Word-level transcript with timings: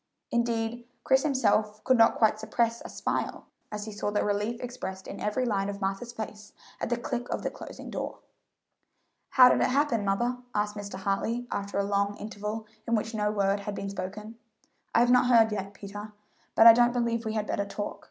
Indeed, 0.31 0.87
Chris 1.03 1.21
himself 1.21 1.83
could 1.83 1.95
not 1.95 2.15
quite 2.17 2.39
suppress 2.39 2.81
a 2.81 2.89
smile 2.89 3.45
as 3.71 3.85
he 3.85 3.91
saw 3.91 4.09
the 4.09 4.25
relief 4.25 4.59
expressed 4.59 5.05
in 5.07 5.19
every 5.19 5.45
line 5.45 5.69
of 5.69 5.79
Martha's 5.79 6.11
face 6.11 6.53
at 6.79 6.89
the 6.89 6.97
click 6.97 7.29
of 7.29 7.43
the 7.43 7.51
closing 7.51 7.91
door. 7.91 8.17
"How 9.29 9.49
did 9.49 9.61
it 9.61 9.67
happen, 9.69 10.03
mother?" 10.03 10.39
asked 10.55 10.75
Mr. 10.75 10.95
Hartley, 10.95 11.45
after 11.51 11.77
a 11.77 11.83
long 11.83 12.17
interval 12.17 12.65
in 12.87 12.95
which 12.95 13.13
no 13.13 13.29
word 13.31 13.59
had 13.59 13.75
been 13.75 13.91
spoken. 13.91 14.39
"I 14.95 15.01
have 15.01 15.11
not 15.11 15.27
heard 15.27 15.51
yet, 15.51 15.75
Peter; 15.75 16.13
but 16.55 16.65
I 16.65 16.73
don't 16.73 16.93
believe 16.93 17.23
we 17.23 17.33
had 17.33 17.45
better 17.45 17.65
talk. 17.67 17.99